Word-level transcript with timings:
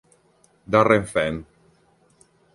Darren 0.75 1.05
Fenn 1.05 1.45